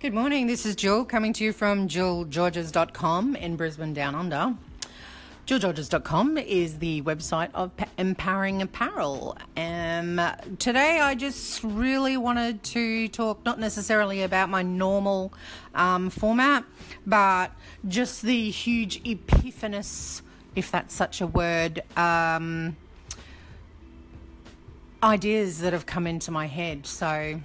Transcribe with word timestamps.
Good 0.00 0.14
morning. 0.14 0.46
This 0.46 0.64
is 0.64 0.76
Jill 0.76 1.04
coming 1.04 1.32
to 1.32 1.42
you 1.42 1.52
from 1.52 1.88
jillgeorges.com 1.88 3.34
in 3.34 3.56
Brisbane 3.56 3.92
Down 3.92 4.14
Under. 4.14 4.54
JillGeorges.com 5.48 6.38
is 6.38 6.78
the 6.78 7.02
website 7.02 7.50
of 7.52 7.72
Empowering 7.98 8.62
Apparel. 8.62 9.36
Um, 9.56 10.20
today, 10.60 11.00
I 11.00 11.16
just 11.16 11.64
really 11.64 12.16
wanted 12.16 12.62
to 12.62 13.08
talk 13.08 13.44
not 13.44 13.58
necessarily 13.58 14.22
about 14.22 14.48
my 14.48 14.62
normal 14.62 15.32
um, 15.74 16.10
format, 16.10 16.62
but 17.04 17.50
just 17.88 18.22
the 18.22 18.50
huge 18.50 19.02
epiphanous, 19.02 20.22
if 20.54 20.70
that's 20.70 20.94
such 20.94 21.20
a 21.20 21.26
word, 21.26 21.82
um, 21.96 22.76
ideas 25.02 25.58
that 25.58 25.72
have 25.72 25.86
come 25.86 26.06
into 26.06 26.30
my 26.30 26.46
head. 26.46 26.86
So, 26.86 27.40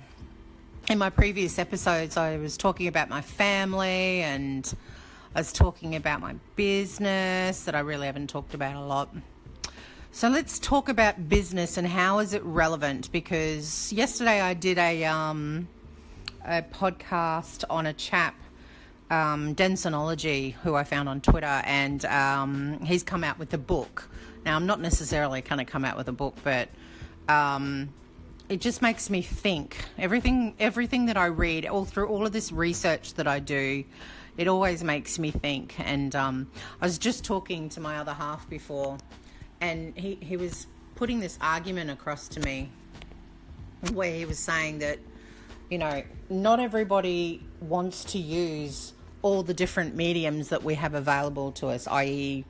in 0.90 0.98
my 0.98 1.10
previous 1.10 1.60
episodes, 1.60 2.18
I 2.18 2.38
was 2.38 2.58
talking 2.58 2.88
about 2.88 3.10
my 3.10 3.22
family 3.22 4.22
and 4.22 4.72
I 5.34 5.40
was 5.40 5.54
talking 5.54 5.96
about 5.96 6.20
my 6.20 6.36
business 6.56 7.64
that 7.64 7.74
I 7.74 7.80
really 7.80 8.06
haven't 8.06 8.30
talked 8.30 8.54
about 8.54 8.76
a 8.76 8.82
lot. 8.82 9.10
So 10.12 10.28
let's 10.30 10.60
talk 10.60 10.90
about 10.90 11.30
business 11.30 11.78
and 11.78 11.88
how 11.88 12.20
is 12.20 12.34
it 12.34 12.44
relevant? 12.44 13.12
Because 13.12 13.92
yesterday 13.94 14.42
I 14.42 14.54
did 14.54 14.78
a 14.78 15.06
um, 15.06 15.68
a 16.46 16.62
podcast 16.62 17.64
on 17.70 17.88
a 17.88 17.94
chap, 17.94 18.36
um, 19.10 19.56
Densonology, 19.56 20.54
who 20.54 20.76
I 20.76 20.84
found 20.84 21.08
on 21.08 21.22
Twitter, 21.22 21.62
and 21.66 22.04
um, 22.06 22.80
he's 22.82 23.04
come 23.04 23.24
out 23.24 23.40
with 23.40 23.54
a 23.54 23.58
book. 23.58 24.10
Now 24.46 24.58
I'm 24.58 24.66
not 24.66 24.82
necessarily 24.82 25.42
going 25.42 25.66
to 25.66 25.66
come 25.66 25.86
out 25.86 25.98
with 25.98 26.10
a 26.10 26.14
book, 26.14 26.36
but 26.44 26.68
um, 27.30 27.90
it 28.54 28.62
just 28.62 28.84
makes 28.84 29.10
me 29.10 29.24
think. 29.24 29.78
Everything 29.98 30.54
everything 30.60 31.08
that 31.08 31.18
I 31.18 31.26
read, 31.26 31.66
all 31.66 31.86
through 31.86 32.08
all 32.08 32.24
of 32.24 32.34
this 32.34 32.52
research 32.52 33.16
that 33.16 33.28
I 33.28 33.40
do, 33.40 33.84
it 34.38 34.48
always 34.48 34.84
makes 34.84 35.18
me 35.18 35.32
think. 35.32 35.76
And 35.80 36.16
um, 36.16 36.52
I 36.80 36.86
was 36.86 37.00
just 37.00 37.24
talking 37.26 37.68
to 37.70 37.80
my 37.80 37.98
other 37.98 38.14
half 38.14 38.48
before, 38.48 38.98
and 39.60 39.98
he, 39.98 40.20
he 40.22 40.38
was 40.38 40.68
putting 40.94 41.20
this 41.20 41.40
argument 41.42 41.90
across 41.90 42.28
to 42.30 42.40
me 42.42 42.70
where 43.92 44.14
he 44.14 44.24
was 44.26 44.38
saying 44.38 44.80
that, 44.80 45.00
you 45.72 45.80
know, 45.80 46.04
not 46.30 46.60
everybody 46.60 47.42
wants 47.60 48.04
to 48.06 48.20
use 48.20 48.94
all 49.24 49.42
the 49.42 49.54
different 49.54 49.96
mediums 49.96 50.50
that 50.50 50.64
we 50.64 50.76
have 50.76 50.94
available 50.94 51.52
to 51.54 51.68
us, 51.70 51.88
i.e., 51.88 52.46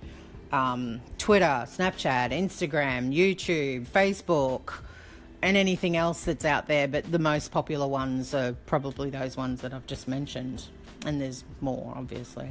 um, 0.52 1.00
Twitter, 1.18 1.66
Snapchat, 1.66 2.32
Instagram, 2.32 3.16
YouTube, 3.16 3.88
Facebook 3.88 4.84
and 5.44 5.58
anything 5.58 5.98
else 5.98 6.24
that's 6.24 6.46
out 6.46 6.68
there, 6.68 6.88
but 6.88 7.12
the 7.12 7.20
most 7.20 7.52
popular 7.52 7.86
ones 7.86 8.34
are 8.34 8.54
probably 8.66 9.10
those 9.10 9.36
ones 9.36 9.60
that 9.60 9.74
I've 9.74 9.86
just 9.86 10.08
mentioned, 10.08 10.64
and 11.06 11.20
there's 11.20 11.44
more, 11.60 11.94
obviously. 11.98 12.50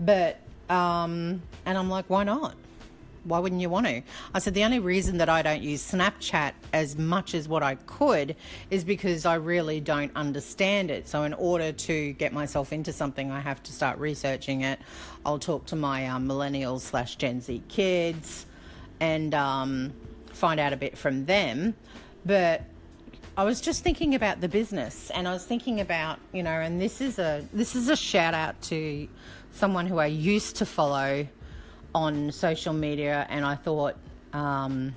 But, 0.00 0.40
um, 0.68 1.40
and 1.64 1.78
I'm 1.78 1.88
like, 1.88 2.06
why 2.10 2.24
not? 2.24 2.56
Why 3.22 3.38
wouldn't 3.38 3.60
you 3.60 3.70
want 3.70 3.86
to? 3.86 4.02
I 4.34 4.40
said, 4.40 4.54
the 4.54 4.64
only 4.64 4.80
reason 4.80 5.18
that 5.18 5.28
I 5.28 5.42
don't 5.42 5.62
use 5.62 5.88
Snapchat 5.88 6.52
as 6.72 6.98
much 6.98 7.32
as 7.32 7.46
what 7.46 7.62
I 7.62 7.76
could 7.76 8.34
is 8.72 8.82
because 8.82 9.24
I 9.24 9.36
really 9.36 9.78
don't 9.80 10.10
understand 10.16 10.90
it. 10.90 11.06
So, 11.06 11.22
in 11.22 11.32
order 11.32 11.70
to 11.70 12.12
get 12.14 12.32
myself 12.32 12.72
into 12.72 12.92
something, 12.92 13.30
I 13.30 13.38
have 13.38 13.62
to 13.64 13.72
start 13.72 13.98
researching 13.98 14.62
it. 14.62 14.80
I'll 15.24 15.38
talk 15.38 15.66
to 15.66 15.76
my 15.76 16.08
um, 16.08 16.26
millennials 16.26 16.80
slash 16.80 17.16
Gen 17.16 17.40
Z 17.40 17.62
kids 17.68 18.46
and 18.98 19.32
um, 19.32 19.92
find 20.32 20.60
out 20.60 20.72
a 20.72 20.76
bit 20.76 20.96
from 20.98 21.26
them. 21.26 21.74
But 22.26 22.62
I 23.36 23.44
was 23.44 23.60
just 23.60 23.84
thinking 23.84 24.16
about 24.16 24.40
the 24.40 24.48
business 24.48 25.10
and 25.10 25.28
I 25.28 25.32
was 25.32 25.44
thinking 25.44 25.80
about, 25.80 26.18
you 26.32 26.42
know, 26.42 26.50
and 26.50 26.80
this 26.80 27.00
is 27.00 27.20
a 27.20 27.46
this 27.52 27.76
is 27.76 27.88
a 27.88 27.94
shout 27.96 28.34
out 28.34 28.60
to 28.62 29.06
someone 29.52 29.86
who 29.86 29.98
I 29.98 30.06
used 30.06 30.56
to 30.56 30.66
follow 30.66 31.28
on 31.94 32.32
social 32.32 32.74
media 32.74 33.26
and 33.30 33.44
I 33.44 33.54
thought 33.54 33.96
um, 34.32 34.94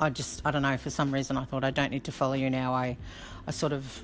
I 0.00 0.08
just 0.08 0.40
I 0.46 0.50
don't 0.50 0.62
know 0.62 0.78
for 0.78 0.90
some 0.90 1.12
reason 1.12 1.36
I 1.36 1.44
thought 1.44 1.62
I 1.62 1.70
don't 1.70 1.90
need 1.90 2.04
to 2.04 2.12
follow 2.12 2.34
you 2.34 2.48
now. 2.48 2.72
I 2.72 2.96
I 3.46 3.50
sort 3.50 3.74
of 3.74 4.02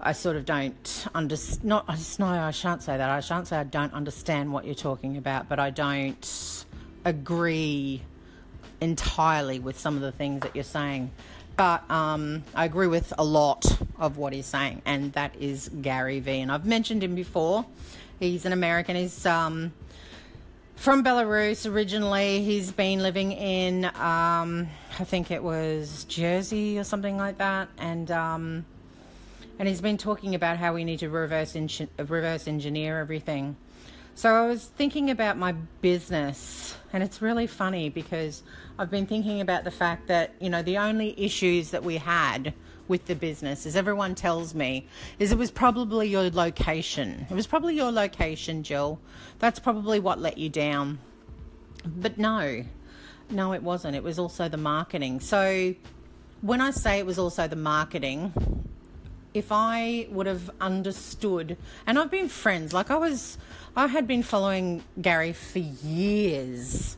I 0.00 0.12
sort 0.12 0.36
of 0.36 0.46
don't 0.46 1.06
understand. 1.14 1.64
Not 1.64 1.84
I 1.86 1.96
just 1.96 2.18
no, 2.18 2.26
I 2.28 2.50
shan't 2.50 2.82
say 2.82 2.96
that. 2.96 3.10
I 3.10 3.20
shan't 3.20 3.46
say 3.46 3.58
I 3.58 3.64
don't 3.64 3.92
understand 3.92 4.52
what 4.54 4.64
you're 4.64 4.74
talking 4.74 5.18
about, 5.18 5.50
but 5.50 5.58
I 5.58 5.68
don't 5.68 6.64
agree 7.04 8.02
entirely 8.80 9.58
with 9.58 9.78
some 9.78 9.96
of 9.96 10.02
the 10.02 10.12
things 10.12 10.42
that 10.42 10.54
you're 10.54 10.64
saying. 10.64 11.10
But 11.56 11.90
um, 11.90 12.44
I 12.54 12.64
agree 12.64 12.86
with 12.86 13.12
a 13.18 13.24
lot 13.24 13.66
of 13.98 14.16
what 14.16 14.32
he's 14.32 14.46
saying, 14.46 14.82
and 14.84 15.12
that 15.14 15.34
is 15.40 15.68
Gary 15.82 16.20
Vee. 16.20 16.40
And 16.40 16.52
I've 16.52 16.64
mentioned 16.66 17.02
him 17.02 17.14
before. 17.16 17.66
He's 18.20 18.46
an 18.46 18.52
American. 18.52 18.94
He's 18.94 19.26
um, 19.26 19.72
from 20.76 21.02
Belarus 21.02 21.68
originally. 21.68 22.44
He's 22.44 22.70
been 22.70 23.00
living 23.02 23.32
in, 23.32 23.86
um, 23.86 24.68
I 24.98 25.04
think 25.04 25.32
it 25.32 25.42
was 25.42 26.04
Jersey 26.04 26.78
or 26.78 26.84
something 26.84 27.16
like 27.16 27.38
that. 27.38 27.68
And 27.78 28.10
um, 28.12 28.64
and 29.58 29.66
he's 29.66 29.80
been 29.80 29.98
talking 29.98 30.36
about 30.36 30.56
how 30.56 30.74
we 30.74 30.84
need 30.84 31.00
to 31.00 31.08
reverse, 31.08 31.56
reverse 31.98 32.46
engineer 32.46 33.00
everything. 33.00 33.56
So 34.18 34.34
I 34.34 34.48
was 34.48 34.64
thinking 34.64 35.10
about 35.10 35.38
my 35.38 35.52
business, 35.80 36.76
and 36.92 37.04
it's 37.04 37.22
really 37.22 37.46
funny 37.46 37.88
because 37.88 38.42
I've 38.76 38.90
been 38.90 39.06
thinking 39.06 39.40
about 39.40 39.62
the 39.62 39.70
fact 39.70 40.08
that, 40.08 40.34
you 40.40 40.50
know, 40.50 40.60
the 40.60 40.78
only 40.78 41.14
issues 41.16 41.70
that 41.70 41.84
we 41.84 41.98
had 41.98 42.52
with 42.88 43.06
the 43.06 43.14
business, 43.14 43.64
as 43.64 43.76
everyone 43.76 44.16
tells 44.16 44.56
me, 44.56 44.88
is 45.20 45.30
it 45.30 45.38
was 45.38 45.52
probably 45.52 46.08
your 46.08 46.30
location. 46.30 47.28
It 47.30 47.34
was 47.34 47.46
probably 47.46 47.76
your 47.76 47.92
location, 47.92 48.64
Jill. 48.64 48.98
That's 49.38 49.60
probably 49.60 50.00
what 50.00 50.18
let 50.18 50.36
you 50.36 50.48
down. 50.48 50.98
But 51.86 52.18
no, 52.18 52.64
no, 53.30 53.52
it 53.52 53.62
wasn't. 53.62 53.94
It 53.94 54.02
was 54.02 54.18
also 54.18 54.48
the 54.48 54.56
marketing. 54.56 55.20
So 55.20 55.76
when 56.40 56.60
I 56.60 56.72
say 56.72 56.98
it 56.98 57.06
was 57.06 57.20
also 57.20 57.46
the 57.46 57.54
marketing, 57.54 58.32
if 59.34 59.48
I 59.50 60.06
would 60.10 60.26
have 60.26 60.50
understood, 60.60 61.56
and 61.86 61.98
I've 61.98 62.10
been 62.10 62.28
friends, 62.28 62.72
like 62.72 62.90
I 62.90 62.96
was, 62.96 63.38
I 63.76 63.86
had 63.86 64.06
been 64.06 64.22
following 64.22 64.82
Gary 65.00 65.32
for 65.32 65.58
years. 65.58 66.96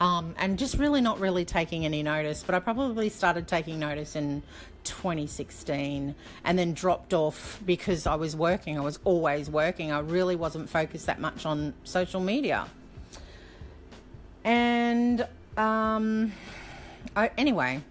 Um, 0.00 0.34
and 0.36 0.58
just 0.58 0.78
really 0.78 1.00
not 1.00 1.20
really 1.20 1.44
taking 1.44 1.84
any 1.84 2.02
notice. 2.02 2.42
But 2.42 2.56
I 2.56 2.58
probably 2.58 3.08
started 3.08 3.46
taking 3.46 3.78
notice 3.78 4.16
in 4.16 4.42
2016 4.82 6.14
and 6.44 6.58
then 6.58 6.74
dropped 6.74 7.14
off 7.14 7.60
because 7.64 8.06
I 8.06 8.16
was 8.16 8.34
working. 8.34 8.76
I 8.76 8.82
was 8.82 8.98
always 9.04 9.48
working. 9.48 9.92
I 9.92 10.00
really 10.00 10.34
wasn't 10.34 10.68
focused 10.68 11.06
that 11.06 11.20
much 11.20 11.46
on 11.46 11.74
social 11.84 12.20
media. 12.20 12.66
And 14.44 15.26
um, 15.56 16.32
I, 17.14 17.30
anyway, 17.38 17.82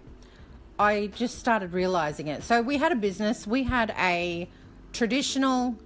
I 0.82 1.06
just 1.14 1.38
started 1.38 1.74
realizing 1.74 2.26
it. 2.26 2.42
So 2.42 2.60
we 2.60 2.76
had 2.76 2.90
a 2.90 2.96
business, 2.96 3.46
we 3.46 3.62
had 3.62 3.94
a 3.96 4.48
traditional 4.92 5.76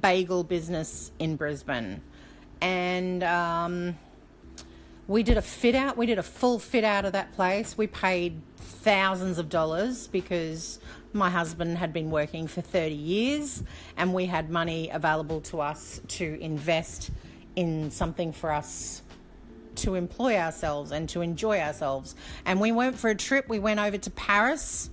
bagel 0.00 0.44
business 0.44 1.12
in 1.18 1.36
Brisbane. 1.36 2.00
And 2.62 3.22
um, 3.22 3.98
we 5.08 5.22
did 5.22 5.36
a 5.36 5.42
fit 5.42 5.74
out, 5.74 5.98
we 5.98 6.06
did 6.06 6.18
a 6.18 6.22
full 6.22 6.58
fit 6.58 6.84
out 6.84 7.04
of 7.04 7.12
that 7.12 7.34
place. 7.34 7.76
We 7.76 7.86
paid 7.86 8.40
thousands 8.56 9.36
of 9.36 9.50
dollars 9.50 10.08
because 10.08 10.80
my 11.12 11.28
husband 11.28 11.76
had 11.76 11.92
been 11.92 12.10
working 12.10 12.46
for 12.46 12.62
30 12.62 12.94
years 12.94 13.62
and 13.98 14.14
we 14.14 14.24
had 14.24 14.48
money 14.48 14.88
available 14.88 15.42
to 15.42 15.60
us 15.60 16.00
to 16.08 16.38
invest 16.40 17.10
in 17.56 17.90
something 17.90 18.32
for 18.32 18.50
us 18.50 19.02
to 19.78 19.94
employ 19.94 20.36
ourselves 20.36 20.92
and 20.92 21.08
to 21.10 21.20
enjoy 21.20 21.60
ourselves. 21.60 22.14
And 22.44 22.60
we 22.60 22.72
went 22.72 22.98
for 22.98 23.10
a 23.10 23.14
trip. 23.14 23.48
We 23.48 23.58
went 23.58 23.80
over 23.80 23.98
to 23.98 24.10
Paris 24.10 24.90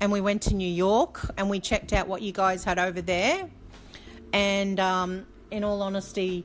and 0.00 0.12
we 0.12 0.20
went 0.20 0.42
to 0.42 0.54
New 0.54 0.68
York 0.68 1.30
and 1.36 1.50
we 1.50 1.60
checked 1.60 1.92
out 1.92 2.08
what 2.08 2.22
you 2.22 2.32
guys 2.32 2.64
had 2.64 2.78
over 2.78 3.00
there. 3.00 3.48
And 4.32 4.78
um, 4.78 5.26
in 5.50 5.64
all 5.64 5.82
honesty, 5.82 6.44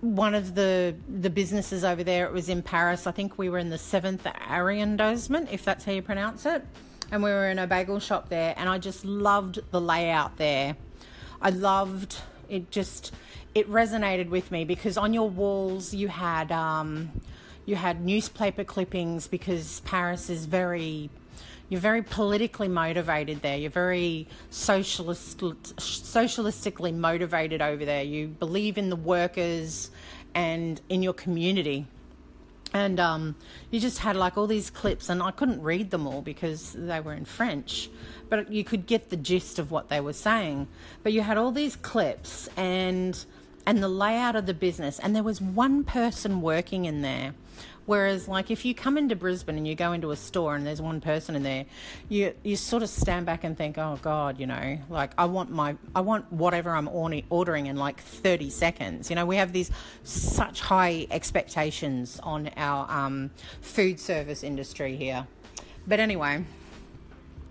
one 0.00 0.34
of 0.34 0.54
the 0.54 0.94
the 1.08 1.30
businesses 1.30 1.84
over 1.84 2.04
there, 2.04 2.26
it 2.26 2.32
was 2.32 2.48
in 2.48 2.62
Paris. 2.62 3.06
I 3.06 3.12
think 3.12 3.38
we 3.38 3.48
were 3.48 3.58
in 3.58 3.70
the 3.70 3.78
seventh 3.78 4.26
arrondissement, 4.48 5.48
if 5.50 5.64
that's 5.64 5.84
how 5.84 5.92
you 5.92 6.02
pronounce 6.02 6.46
it. 6.46 6.64
And 7.10 7.22
we 7.22 7.30
were 7.30 7.48
in 7.50 7.58
a 7.58 7.66
bagel 7.66 8.00
shop 8.00 8.28
there, 8.28 8.54
and 8.56 8.68
I 8.68 8.78
just 8.78 9.04
loved 9.04 9.60
the 9.70 9.80
layout 9.80 10.36
there. 10.36 10.76
I 11.40 11.50
loved 11.50 12.16
it. 12.48 12.70
Just 12.70 13.12
it 13.54 13.70
resonated 13.70 14.28
with 14.28 14.50
me 14.50 14.64
because 14.64 14.96
on 14.96 15.12
your 15.12 15.28
walls 15.28 15.94
you 15.94 16.08
had 16.08 16.52
um, 16.52 17.10
you 17.66 17.76
had 17.76 18.04
newspaper 18.04 18.64
clippings 18.64 19.26
because 19.26 19.80
Paris 19.80 20.30
is 20.30 20.46
very 20.46 21.10
you're 21.68 21.80
very 21.80 22.02
politically 22.02 22.68
motivated 22.68 23.42
there. 23.42 23.58
You're 23.58 23.70
very 23.70 24.26
socialist 24.48 25.38
socialistically 25.38 26.94
motivated 26.94 27.60
over 27.60 27.84
there. 27.84 28.02
You 28.02 28.28
believe 28.28 28.78
in 28.78 28.88
the 28.88 28.96
workers 28.96 29.90
and 30.34 30.80
in 30.88 31.02
your 31.02 31.12
community. 31.12 31.86
and 32.72 33.00
um, 33.00 33.34
you 33.70 33.80
just 33.80 33.98
had 33.98 34.16
like 34.16 34.36
all 34.36 34.46
these 34.46 34.70
clips 34.70 35.08
and 35.08 35.22
i 35.22 35.30
couldn't 35.30 35.62
read 35.62 35.90
them 35.90 36.06
all 36.06 36.20
because 36.20 36.74
they 36.78 37.00
were 37.00 37.14
in 37.14 37.24
french 37.24 37.88
but 38.28 38.52
you 38.52 38.62
could 38.62 38.86
get 38.86 39.08
the 39.08 39.16
gist 39.16 39.58
of 39.58 39.70
what 39.70 39.88
they 39.88 40.00
were 40.00 40.12
saying 40.12 40.66
but 41.02 41.12
you 41.12 41.22
had 41.22 41.38
all 41.38 41.50
these 41.50 41.76
clips 41.76 42.48
and 42.56 43.24
and 43.68 43.82
the 43.82 43.88
layout 43.88 44.34
of 44.34 44.46
the 44.46 44.54
business 44.54 44.98
and 44.98 45.14
there 45.14 45.22
was 45.22 45.40
one 45.40 45.84
person 45.84 46.40
working 46.40 46.86
in 46.86 47.02
there 47.02 47.34
Whereas, 47.88 48.28
like, 48.28 48.50
if 48.50 48.66
you 48.66 48.74
come 48.74 48.98
into 48.98 49.16
Brisbane 49.16 49.56
and 49.56 49.66
you 49.66 49.74
go 49.74 49.94
into 49.94 50.10
a 50.10 50.16
store 50.16 50.54
and 50.54 50.66
there's 50.66 50.82
one 50.82 51.00
person 51.00 51.34
in 51.34 51.42
there, 51.42 51.64
you 52.10 52.34
you 52.42 52.54
sort 52.54 52.82
of 52.82 52.90
stand 52.90 53.24
back 53.24 53.44
and 53.44 53.56
think, 53.56 53.78
oh 53.78 53.98
God, 54.02 54.38
you 54.38 54.46
know, 54.46 54.78
like 54.90 55.12
I 55.16 55.24
want 55.24 55.50
my 55.50 55.74
I 55.94 56.02
want 56.02 56.30
whatever 56.30 56.68
I'm 56.72 56.86
ordering 56.86 57.64
in 57.64 57.76
like 57.76 57.98
30 57.98 58.50
seconds. 58.50 59.08
You 59.08 59.16
know, 59.16 59.24
we 59.24 59.36
have 59.36 59.54
these 59.54 59.70
such 60.02 60.60
high 60.60 61.06
expectations 61.10 62.20
on 62.22 62.50
our 62.58 62.90
um, 62.90 63.30
food 63.62 63.98
service 63.98 64.42
industry 64.42 64.94
here. 64.94 65.26
But 65.86 65.98
anyway, 65.98 66.44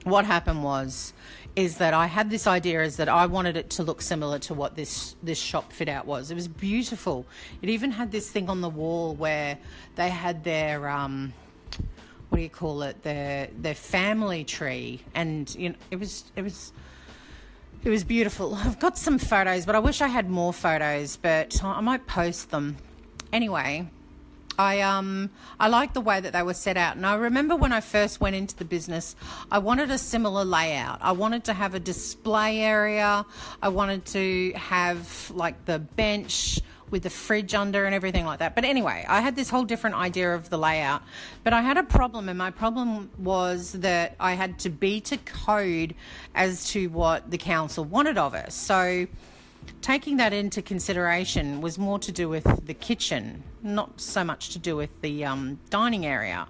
what 0.04 0.25
happened 0.25 0.63
was 0.63 1.13
is 1.57 1.80
that 1.80 1.95
I 1.95 2.06
had 2.06 2.30
this 2.30 2.45
idea 2.45 2.83
is 2.83 2.98
that 2.98 3.09
I 3.09 3.25
wanted 3.25 3.57
it 3.57 3.71
to 3.71 3.83
look 3.83 4.04
similar 4.04 4.38
to 4.39 4.54
what 4.54 4.75
this 4.75 5.15
this 5.24 5.39
shop 5.39 5.74
fit 5.74 5.89
out 5.89 6.06
was. 6.06 6.30
It 6.30 6.36
was 6.36 6.48
beautiful. 6.48 7.25
It 7.63 7.69
even 7.69 7.89
had 7.89 8.12
this 8.12 8.30
thing 8.30 8.48
on 8.48 8.62
the 8.62 8.69
wall 8.69 9.15
where 9.15 9.57
they 9.95 10.09
had 10.09 10.44
their 10.44 10.88
um, 10.88 11.33
what 12.30 12.38
do 12.38 12.44
you 12.44 12.50
call 12.50 12.83
it 12.83 13.01
their 13.01 13.50
their 13.57 13.74
family 13.74 14.44
tree, 14.44 15.01
and 15.15 15.54
you 15.56 15.69
know 15.69 15.75
it 15.89 16.00
was 16.00 16.25
it 16.36 16.44
was. 16.44 16.71
It 17.83 17.89
was 17.92 18.03
beautiful. 18.03 18.56
I've 18.65 18.80
got 18.80 18.98
some 18.98 19.18
photos, 19.18 19.65
but 19.65 19.75
I 19.75 19.80
wish 19.80 20.01
I 20.01 20.07
had 20.07 20.30
more 20.30 20.51
photos, 20.51 21.15
but 21.18 21.63
I 21.63 21.80
might 21.80 22.06
post 22.07 22.50
them. 22.50 22.75
Anyway, 23.31 23.88
I 24.57 24.81
um 24.81 25.30
I 25.59 25.68
like 25.68 25.94
the 25.94 26.01
way 26.01 26.19
that 26.19 26.33
they 26.33 26.44
were 26.44 26.54
set 26.54 26.77
out. 26.77 26.95
And 26.95 27.06
I 27.06 27.15
remember 27.15 27.56
when 27.56 27.71
I 27.71 27.81
first 27.81 28.19
went 28.19 28.36
into 28.36 28.56
the 28.56 28.65
business, 28.65 29.15
I 29.51 29.59
wanted 29.59 29.92
a 29.92 29.98
similar 29.98 30.45
layout. 30.45 31.00
I 31.01 31.12
wanted 31.12 31.44
to 31.45 31.54
have 31.54 31.75
a 31.75 31.80
display 31.80 32.59
area. 32.59 33.25
I 33.62 33.69
wanted 33.69 34.06
to 34.07 34.54
have 34.56 35.31
like 35.33 35.65
the 35.65 35.80
bench 35.80 36.62
with 36.89 37.04
the 37.04 37.09
fridge 37.09 37.54
under 37.54 37.86
and 37.86 37.94
everything 37.94 38.25
like 38.25 38.39
that. 38.39 38.56
But 38.56 38.63
anyway, 38.63 39.06
I 39.07 39.21
had 39.21 39.36
this 39.36 39.50
whole 39.50 39.65
different 39.65 39.98
idea 39.98 40.33
of 40.33 40.50
the 40.50 40.57
layout. 40.57 41.03
But 41.44 41.53
I 41.53 41.62
had 41.62 41.77
a 41.77 41.83
problem, 41.83 42.30
and 42.30 42.38
my 42.38 42.51
problem 42.51 43.10
was 43.18 43.74
that 43.74 44.15
I 44.19 44.33
had 44.33 44.60
to 44.60 44.69
be 44.69 45.01
to 45.01 45.18
code 45.18 45.95
as 46.33 46.69
to 46.71 46.88
what 46.88 47.30
the 47.30 47.38
council 47.38 47.83
wanted 47.83 48.18
of 48.18 48.33
us. 48.33 48.53
So 48.53 49.07
taking 49.81 50.18
that 50.18 50.34
into 50.34 50.62
consideration 50.62 51.62
was 51.62 51.78
more 51.78 52.00
to 52.00 52.12
do 52.12 52.28
with 52.30 52.66
the 52.66 52.74
kitchen, 52.74 53.44
not 53.64 54.02
so 54.02 54.24
much 54.24 54.50
to 54.50 54.60
do 54.60 54.75
with 54.75 54.90
the 55.02 55.25
um, 55.25 55.60
dining 55.69 56.06
area, 56.06 56.48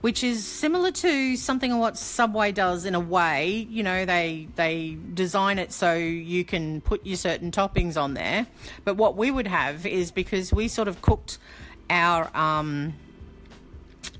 which 0.00 0.22
is 0.24 0.44
similar 0.44 0.90
to 0.90 1.36
something 1.36 1.78
what 1.78 1.98
Subway 1.98 2.52
does 2.52 2.84
in 2.84 2.94
a 2.94 3.00
way. 3.00 3.66
You 3.68 3.82
know, 3.82 4.04
they 4.04 4.48
they 4.56 4.96
design 5.14 5.58
it 5.58 5.72
so 5.72 5.94
you 5.94 6.44
can 6.44 6.80
put 6.80 7.04
your 7.04 7.16
certain 7.16 7.50
toppings 7.50 8.00
on 8.00 8.14
there, 8.14 8.46
but 8.84 8.96
what 8.96 9.16
we 9.16 9.30
would 9.30 9.46
have 9.46 9.86
is 9.86 10.10
because 10.10 10.52
we 10.52 10.68
sort 10.68 10.88
of 10.88 11.02
cooked 11.02 11.38
our 11.90 12.30
um, 12.36 12.94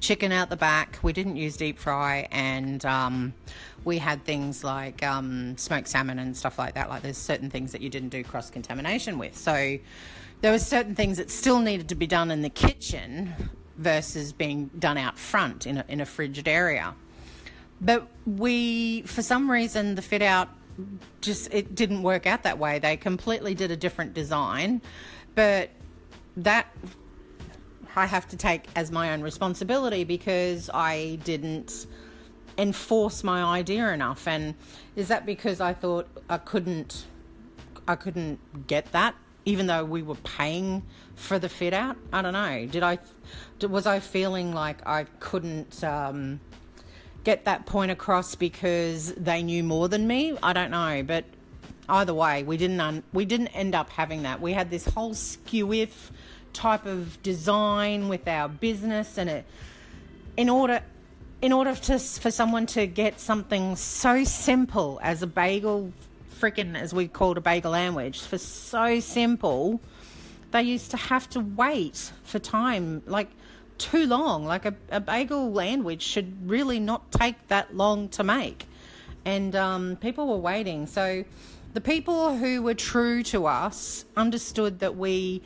chicken 0.00 0.32
out 0.32 0.50
the 0.50 0.56
back. 0.56 0.98
We 1.02 1.12
didn't 1.12 1.36
use 1.36 1.56
deep 1.56 1.78
fry, 1.78 2.28
and 2.30 2.84
um, 2.84 3.34
we 3.84 3.98
had 3.98 4.24
things 4.24 4.62
like 4.62 5.02
um, 5.02 5.56
smoked 5.56 5.88
salmon 5.88 6.18
and 6.18 6.36
stuff 6.36 6.58
like 6.58 6.74
that. 6.74 6.88
Like 6.88 7.02
there's 7.02 7.16
certain 7.16 7.50
things 7.50 7.72
that 7.72 7.80
you 7.80 7.88
didn't 7.88 8.10
do 8.10 8.22
cross 8.22 8.50
contamination 8.50 9.18
with. 9.18 9.36
So 9.36 9.78
there 10.40 10.52
were 10.52 10.58
certain 10.58 10.94
things 10.94 11.16
that 11.18 11.30
still 11.30 11.60
needed 11.60 11.88
to 11.88 11.94
be 11.94 12.06
done 12.06 12.30
in 12.30 12.42
the 12.42 12.50
kitchen 12.50 13.34
versus 13.76 14.32
being 14.32 14.70
done 14.78 14.98
out 14.98 15.18
front 15.18 15.66
in 15.66 15.78
a, 15.78 15.84
in 15.88 16.00
a 16.00 16.06
frigid 16.06 16.46
area. 16.46 16.94
But 17.80 18.06
we, 18.26 19.02
for 19.02 19.22
some 19.22 19.50
reason, 19.50 19.94
the 19.94 20.02
fit 20.02 20.22
out 20.22 20.48
just 21.20 21.52
it 21.52 21.74
didn't 21.74 22.02
work 22.02 22.26
out 22.26 22.42
that 22.42 22.58
way. 22.58 22.78
They 22.78 22.96
completely 22.96 23.54
did 23.54 23.70
a 23.70 23.76
different 23.76 24.14
design, 24.14 24.82
but 25.34 25.70
that 26.36 26.66
I 27.96 28.06
have 28.06 28.28
to 28.28 28.36
take 28.36 28.66
as 28.76 28.90
my 28.90 29.12
own 29.12 29.22
responsibility 29.22 30.04
because 30.04 30.70
I 30.72 31.18
didn't 31.24 31.86
enforce 32.60 33.24
my 33.24 33.42
idea 33.42 33.92
enough. 33.92 34.28
And 34.28 34.54
is 34.94 35.08
that 35.08 35.24
because 35.26 35.60
I 35.60 35.72
thought 35.72 36.06
I 36.28 36.38
couldn't, 36.38 37.06
I 37.88 37.96
couldn't 37.96 38.66
get 38.66 38.92
that, 38.92 39.14
even 39.44 39.66
though 39.66 39.84
we 39.84 40.02
were 40.02 40.16
paying 40.16 40.82
for 41.14 41.38
the 41.38 41.48
fit 41.48 41.72
out? 41.72 41.96
I 42.12 42.22
don't 42.22 42.34
know. 42.34 42.66
Did 42.66 42.82
I, 42.82 42.98
was 43.68 43.86
I 43.86 44.00
feeling 44.00 44.52
like 44.52 44.86
I 44.86 45.04
couldn't 45.20 45.82
um, 45.82 46.40
get 47.24 47.46
that 47.46 47.66
point 47.66 47.90
across 47.90 48.34
because 48.34 49.14
they 49.14 49.42
knew 49.42 49.64
more 49.64 49.88
than 49.88 50.06
me? 50.06 50.36
I 50.42 50.52
don't 50.52 50.70
know, 50.70 51.02
but 51.02 51.24
either 51.88 52.14
way, 52.14 52.42
we 52.42 52.56
didn't 52.56 52.80
un- 52.80 53.02
we 53.12 53.24
didn't 53.24 53.48
end 53.48 53.74
up 53.74 53.90
having 53.90 54.22
that. 54.22 54.40
We 54.40 54.52
had 54.52 54.70
this 54.70 54.86
whole 54.86 55.14
skew 55.14 55.72
if 55.72 56.12
type 56.52 56.86
of 56.86 57.22
design 57.22 58.08
with 58.08 58.26
our 58.28 58.48
business, 58.48 59.18
and 59.18 59.30
it 59.30 59.44
in 60.36 60.48
order 60.48 60.82
in 61.42 61.52
order 61.52 61.74
to 61.74 61.98
for 61.98 62.30
someone 62.30 62.66
to 62.66 62.86
get 62.86 63.18
something 63.18 63.76
so 63.76 64.24
simple 64.24 65.00
as 65.02 65.22
a 65.22 65.26
bagel, 65.26 65.92
freaking 66.38 66.76
as 66.76 66.92
we 66.92 67.08
called 67.08 67.38
a 67.38 67.40
bagel 67.40 67.72
sandwich, 67.72 68.20
for 68.20 68.38
so 68.38 69.00
simple, 69.00 69.80
they 70.50 70.62
used 70.62 70.90
to 70.90 70.96
have 70.96 71.28
to 71.30 71.40
wait 71.40 72.12
for 72.24 72.38
time 72.38 73.02
like 73.06 73.30
too 73.78 74.06
long. 74.06 74.44
Like 74.44 74.66
a, 74.66 74.74
a 74.90 75.00
bagel 75.00 75.54
sandwich 75.56 76.02
should 76.02 76.48
really 76.48 76.80
not 76.80 77.10
take 77.10 77.48
that 77.48 77.74
long 77.74 78.08
to 78.10 78.24
make, 78.24 78.66
and 79.24 79.56
um, 79.56 79.96
people 79.96 80.28
were 80.28 80.36
waiting. 80.36 80.86
So 80.86 81.24
the 81.72 81.80
people 81.80 82.36
who 82.36 82.62
were 82.62 82.74
true 82.74 83.22
to 83.24 83.46
us 83.46 84.04
understood 84.16 84.80
that 84.80 84.96
we 84.96 85.40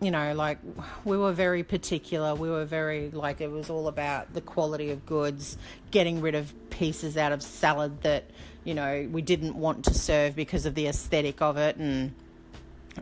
you 0.00 0.10
know, 0.10 0.32
like 0.34 0.58
we 1.04 1.16
were 1.18 1.32
very 1.32 1.62
particular. 1.62 2.34
We 2.34 2.50
were 2.50 2.64
very 2.64 3.10
like 3.10 3.40
it 3.40 3.50
was 3.50 3.68
all 3.68 3.86
about 3.86 4.32
the 4.32 4.40
quality 4.40 4.90
of 4.90 5.04
goods, 5.04 5.58
getting 5.90 6.20
rid 6.20 6.34
of 6.34 6.52
pieces 6.70 7.16
out 7.16 7.32
of 7.32 7.42
salad 7.42 8.02
that 8.02 8.24
you 8.64 8.74
know 8.74 9.08
we 9.12 9.20
didn't 9.20 9.56
want 9.56 9.84
to 9.84 9.94
serve 9.94 10.34
because 10.34 10.64
of 10.64 10.74
the 10.74 10.86
aesthetic 10.86 11.42
of 11.42 11.58
it, 11.58 11.76
and 11.76 12.14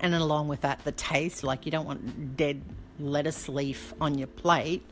and 0.00 0.14
along 0.14 0.48
with 0.48 0.62
that, 0.62 0.82
the 0.84 0.92
taste. 0.92 1.44
Like 1.44 1.66
you 1.66 1.72
don't 1.72 1.86
want 1.86 2.36
dead 2.36 2.62
lettuce 2.98 3.48
leaf 3.48 3.94
on 4.00 4.18
your 4.18 4.26
plate. 4.26 4.84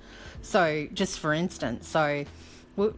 So 0.43 0.87
just 0.95 1.19
for 1.19 1.33
instance, 1.33 1.88
so 1.88 2.25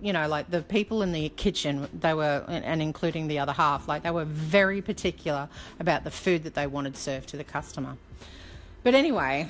you 0.03 0.13
know, 0.13 0.29
like 0.29 0.51
the 0.51 0.61
people 0.61 1.03
in 1.03 1.13
the 1.13 1.29
kitchen, 1.31 1.89
they 1.99 2.13
were, 2.13 2.45
and 2.49 2.83
including 2.83 3.29
the 3.29 3.39
other 3.39 3.53
half, 3.53 3.89
like 3.89 4.03
they 4.03 4.11
were 4.11 4.25
very 4.25 4.83
particular 4.83 5.49
about 5.79 6.05
the 6.05 6.11
food 6.11 6.43
that 6.45 6.55
they 6.55 6.67
wanted 6.67 6.97
served 6.97 7.29
to 7.31 7.37
the 7.37 7.45
customer. 7.45 7.97
But 8.83 8.95
anyway, 8.95 9.49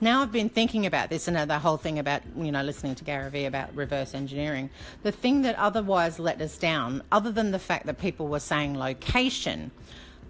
now 0.00 0.22
I've 0.22 0.32
been 0.32 0.48
thinking 0.48 0.86
about 0.86 1.08
this 1.08 1.28
and 1.28 1.48
the 1.48 1.58
whole 1.58 1.76
thing 1.76 1.98
about, 1.98 2.22
you 2.36 2.52
know, 2.52 2.62
listening 2.62 2.94
to 2.96 3.04
Gary 3.04 3.30
Vee 3.30 3.44
about 3.46 3.74
reverse 3.74 4.14
engineering. 4.14 4.70
The 5.02 5.12
thing 5.12 5.42
that 5.42 5.56
otherwise 5.56 6.18
let 6.18 6.40
us 6.40 6.58
down, 6.58 7.02
other 7.10 7.32
than 7.32 7.52
the 7.52 7.58
fact 7.58 7.86
that 7.86 7.98
people 7.98 8.28
were 8.28 8.40
saying 8.40 8.78
location, 8.78 9.70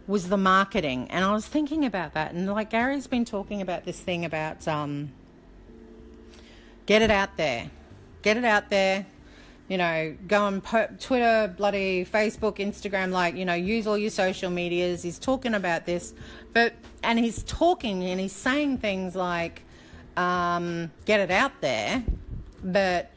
was 0.06 0.28
the 0.28 0.36
marketing. 0.36 1.08
And 1.10 1.24
I 1.24 1.32
was 1.32 1.46
thinking 1.46 1.84
about 1.84 2.14
that. 2.14 2.32
And 2.32 2.46
like 2.46 2.70
Gary's 2.70 3.06
been 3.06 3.24
talking 3.24 3.62
about 3.62 3.84
this 3.84 3.98
thing 3.98 4.24
about 4.24 4.68
um, 4.68 5.10
get 6.86 7.02
it 7.02 7.10
out 7.10 7.36
there. 7.36 7.70
Get 8.22 8.36
it 8.36 8.44
out 8.44 8.70
there 8.70 9.06
you 9.68 9.78
know, 9.78 10.14
go 10.28 10.44
on 10.44 10.60
Twitter, 11.00 11.52
bloody 11.56 12.04
Facebook, 12.04 12.56
Instagram, 12.56 13.12
like, 13.12 13.34
you 13.34 13.46
know, 13.46 13.54
use 13.54 13.86
all 13.86 13.96
your 13.96 14.10
social 14.10 14.50
medias. 14.50 15.02
He's 15.02 15.18
talking 15.18 15.54
about 15.54 15.86
this, 15.86 16.12
but, 16.54 16.72
and 17.02 17.18
he's 17.18 17.42
talking 17.42 18.02
and 18.04 18.18
he's 18.18 18.32
saying 18.32 18.78
things 18.78 19.14
like, 19.14 19.62
um, 20.16 20.90
get 21.04 21.20
it 21.20 21.30
out 21.30 21.60
there. 21.60 22.02
But 22.62 23.10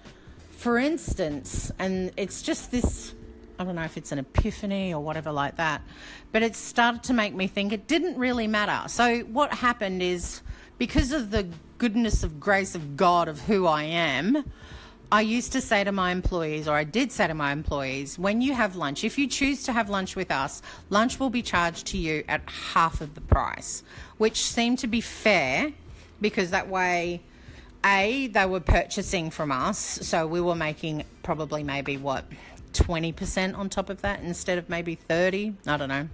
for 0.50 0.77
instance, 0.77 1.72
and 1.79 2.12
it's 2.17 2.41
just 2.41 2.72
this, 2.72 3.13
I 3.60 3.63
don't 3.63 3.75
know 3.75 3.84
if 3.84 3.96
it's 3.96 4.12
an 4.12 4.20
epiphany 4.20 4.94
or 4.94 5.01
whatever 5.01 5.32
like 5.32 5.56
that, 5.58 5.82
but 6.32 6.44
it 6.44 6.56
started 6.56 7.03
to 7.03 7.13
make 7.13 7.34
me 7.34 7.48
think 7.48 7.72
it 7.72 7.88
didn't 7.88 8.17
really 8.17 8.48
matter. 8.48 8.89
So 8.89 9.20
what 9.20 9.53
happened 9.53 10.03
is 10.03 10.41
because 10.77 11.12
of 11.12 11.32
the 11.32 11.48
goodness 11.77 12.24
of 12.24 12.39
grace 12.39 12.75
of 12.75 12.98
God 12.98 13.27
of 13.27 13.39
who 13.41 13.67
I 13.67 13.84
am, 13.84 14.44
I 15.10 15.22
used 15.22 15.54
to 15.54 15.62
say 15.62 15.86
to 15.86 15.94
my 15.94 16.12
employees, 16.12 16.68
or 16.68 16.76
I 16.76 16.84
did 16.84 17.14
say 17.14 17.28
to 17.28 17.34
my 17.34 17.54
employees, 17.54 18.20
when 18.20 18.42
you 18.42 18.54
have 18.54 18.76
lunch, 18.76 19.06
if 19.06 19.18
you 19.18 19.28
choose 19.28 19.64
to 19.64 19.72
have 19.72 19.90
lunch 19.90 20.18
with 20.18 20.32
us, 20.32 20.62
lunch 20.90 21.18
will 21.18 21.30
be 21.30 21.42
charged 21.42 21.88
to 21.88 21.98
you 21.98 22.26
at 22.28 22.42
half 22.50 23.00
of 23.00 23.16
the 23.16 23.22
price, 23.22 23.84
which 24.18 24.42
seemed 24.42 24.80
to 24.80 24.88
be 24.88 25.00
fair 25.00 25.72
because 26.20 26.52
that 26.52 26.68
way, 26.68 27.22
A, 27.86 28.28
they 28.28 28.46
were 28.46 28.60
purchasing 28.60 29.30
from 29.30 29.50
us, 29.50 29.78
so 29.78 30.28
we 30.28 30.42
were 30.42 30.56
making 30.56 31.06
probably 31.24 31.64
maybe 31.64 31.96
what, 31.96 32.26
20% 32.74 33.58
on 33.58 33.70
top 33.70 33.90
of 33.90 34.02
that 34.02 34.22
instead 34.22 34.58
of 34.58 34.70
maybe 34.70 34.96
30, 34.96 35.54
I 35.68 35.78
don't 35.78 35.90
know. 35.90 36.10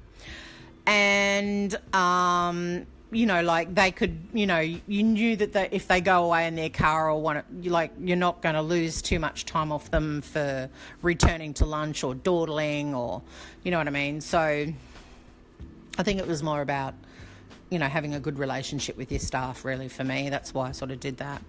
And 0.86 1.76
um, 1.96 2.86
you 3.13 3.25
know, 3.25 3.41
like 3.41 3.74
they 3.74 3.91
could, 3.91 4.17
you 4.34 4.48
know, 4.48 4.60
you 4.60 5.03
knew 5.03 5.36
that 5.38 5.74
if 5.74 5.88
they 5.88 6.01
go 6.01 6.25
away 6.25 6.48
in 6.48 6.55
their 6.55 6.70
car 6.70 7.10
or 7.10 7.22
want 7.22 7.63
to, 7.63 7.70
like, 7.70 7.91
you're 8.00 8.17
not 8.17 8.41
going 8.41 8.55
to 8.55 8.62
lose 8.62 9.01
too 9.01 9.20
much 9.20 9.46
time 9.46 9.72
off 9.72 9.91
them 9.91 10.22
for 10.22 10.70
returning 11.01 11.53
to 11.55 11.65
lunch 11.65 12.03
or 12.03 12.15
dawdling 12.15 12.93
or, 12.93 13.22
you 13.63 13.72
know 13.72 13.77
what 13.77 13.88
I 13.88 13.91
mean? 13.91 14.22
So 14.22 14.39
I 15.98 16.03
think 16.03 16.20
it 16.20 16.27
was 16.27 16.41
more 16.41 16.62
about, 16.62 16.96
you 17.70 17.79
know, 17.79 17.88
having 17.88 18.15
a 18.15 18.20
good 18.20 18.39
relationship 18.39 18.98
with 18.98 19.12
your 19.12 19.20
staff, 19.20 19.63
really, 19.63 19.88
for 19.88 20.03
me. 20.03 20.29
That's 20.29 20.53
why 20.53 20.70
I 20.70 20.72
sort 20.72 20.91
of 20.91 21.00
did 21.00 21.17
that. 21.17 21.41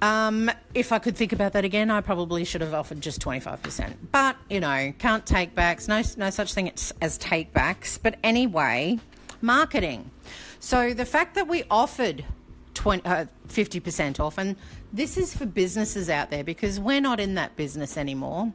Um, 0.00 0.50
if 0.74 0.92
I 0.92 0.98
could 0.98 1.16
think 1.16 1.32
about 1.32 1.54
that 1.54 1.64
again, 1.64 1.90
I 1.90 2.00
probably 2.00 2.44
should 2.44 2.60
have 2.60 2.74
offered 2.74 3.00
just 3.00 3.20
25%. 3.20 3.94
But, 4.12 4.36
you 4.48 4.60
know, 4.60 4.92
can't 4.98 5.26
take 5.26 5.54
backs, 5.54 5.88
no, 5.88 6.02
no 6.16 6.30
such 6.30 6.54
thing 6.54 6.70
as 7.00 7.18
take 7.18 7.52
backs. 7.52 7.98
But 7.98 8.16
anyway, 8.22 9.00
marketing. 9.40 10.10
So 10.60 10.92
the 10.94 11.04
fact 11.04 11.34
that 11.34 11.46
we 11.48 11.64
offered 11.70 12.24
20, 12.74 13.04
uh, 13.04 13.26
50% 13.48 14.20
off, 14.20 14.38
and 14.38 14.56
this 14.92 15.16
is 15.16 15.36
for 15.36 15.46
businesses 15.46 16.08
out 16.08 16.30
there 16.30 16.44
because 16.44 16.78
we're 16.80 17.00
not 17.00 17.20
in 17.20 17.34
that 17.34 17.56
business 17.56 17.96
anymore, 17.96 18.52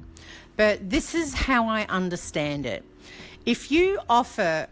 but 0.56 0.90
this 0.90 1.16
is 1.16 1.34
how 1.34 1.68
I 1.68 1.86
understand 1.86 2.66
it. 2.66 2.84
If 3.46 3.72
you 3.72 4.00
offer 4.10 4.68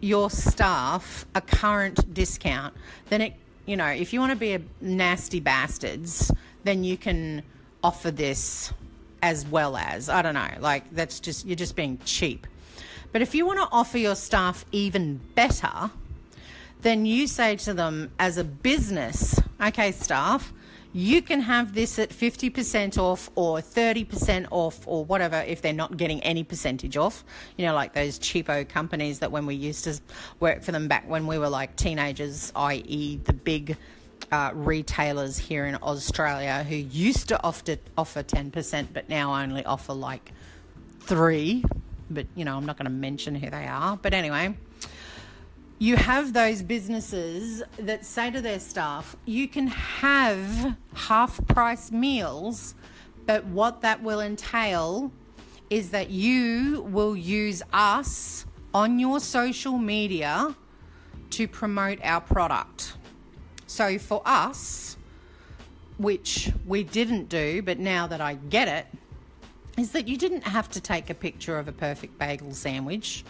your 0.00 0.30
staff 0.30 1.26
a 1.34 1.40
current 1.40 2.12
discount, 2.12 2.74
then 3.08 3.20
it, 3.20 3.34
you 3.66 3.76
know, 3.76 3.86
if 3.86 4.12
you 4.12 4.20
want 4.20 4.32
to 4.32 4.36
be 4.36 4.54
a 4.54 4.60
nasty 4.80 5.40
bastards, 5.40 6.32
then 6.64 6.84
you 6.84 6.96
can 6.96 7.42
offer 7.82 8.10
this 8.10 8.72
as 9.22 9.46
well 9.46 9.76
as, 9.76 10.08
I 10.08 10.22
don't 10.22 10.34
know, 10.34 10.50
like 10.60 10.90
that's 10.92 11.20
just, 11.20 11.46
you're 11.46 11.56
just 11.56 11.76
being 11.76 11.98
cheap. 12.04 12.46
But 13.12 13.22
if 13.22 13.34
you 13.34 13.46
want 13.46 13.58
to 13.58 13.68
offer 13.72 13.98
your 13.98 14.14
staff 14.14 14.64
even 14.72 15.20
better, 15.34 15.90
then 16.82 17.06
you 17.06 17.26
say 17.26 17.56
to 17.56 17.74
them 17.74 18.10
as 18.18 18.38
a 18.38 18.44
business, 18.44 19.40
okay, 19.60 19.92
staff, 19.92 20.52
you 20.92 21.22
can 21.22 21.40
have 21.40 21.74
this 21.74 21.98
at 21.98 22.10
50% 22.10 22.98
off 22.98 23.30
or 23.36 23.58
30% 23.58 24.48
off 24.50 24.86
or 24.86 25.04
whatever 25.04 25.36
if 25.46 25.62
they're 25.62 25.72
not 25.72 25.96
getting 25.96 26.20
any 26.22 26.42
percentage 26.42 26.96
off. 26.96 27.24
You 27.56 27.66
know, 27.66 27.74
like 27.74 27.92
those 27.92 28.18
cheapo 28.18 28.68
companies 28.68 29.20
that 29.20 29.30
when 29.30 29.46
we 29.46 29.54
used 29.54 29.84
to 29.84 30.00
work 30.40 30.62
for 30.62 30.72
them 30.72 30.88
back 30.88 31.08
when 31.08 31.26
we 31.26 31.38
were 31.38 31.48
like 31.48 31.76
teenagers, 31.76 32.52
i.e., 32.56 33.20
the 33.24 33.32
big 33.32 33.76
uh, 34.32 34.50
retailers 34.54 35.38
here 35.38 35.66
in 35.66 35.76
Australia 35.82 36.64
who 36.64 36.76
used 36.76 37.28
to 37.28 37.42
offer, 37.42 37.76
offer 37.96 38.22
10% 38.22 38.88
but 38.92 39.08
now 39.08 39.34
only 39.40 39.64
offer 39.64 39.92
like 39.92 40.32
three. 41.00 41.64
But, 42.10 42.26
you 42.34 42.44
know, 42.44 42.56
I'm 42.56 42.66
not 42.66 42.76
going 42.76 42.84
to 42.86 42.90
mention 42.90 43.34
who 43.34 43.48
they 43.48 43.66
are. 43.66 43.96
But 43.96 44.12
anyway 44.14 44.54
you 45.80 45.96
have 45.96 46.34
those 46.34 46.62
businesses 46.62 47.62
that 47.78 48.04
say 48.04 48.30
to 48.30 48.42
their 48.42 48.60
staff, 48.60 49.16
you 49.24 49.48
can 49.48 49.66
have 49.66 50.76
half 50.92 51.40
price 51.46 51.90
meals, 51.90 52.74
but 53.24 53.46
what 53.46 53.80
that 53.80 54.02
will 54.02 54.20
entail 54.20 55.10
is 55.70 55.90
that 55.92 56.10
you 56.10 56.82
will 56.82 57.16
use 57.16 57.62
us 57.72 58.44
on 58.74 58.98
your 58.98 59.20
social 59.20 59.78
media 59.78 60.54
to 61.30 61.48
promote 61.48 61.98
our 62.02 62.20
product. 62.20 62.92
So 63.66 63.98
for 63.98 64.20
us, 64.26 64.98
which 65.96 66.52
we 66.66 66.84
didn't 66.84 67.30
do, 67.30 67.62
but 67.62 67.78
now 67.78 68.06
that 68.06 68.20
I 68.20 68.34
get 68.34 68.68
it, 68.68 68.99
is 69.80 69.92
that 69.92 70.06
you 70.06 70.16
didn't 70.16 70.44
have 70.44 70.68
to 70.70 70.80
take 70.80 71.10
a 71.10 71.14
picture 71.14 71.58
of 71.58 71.68
a 71.68 71.72
perfect 71.72 72.18
bagel 72.18 72.52
sandwich 72.52 73.24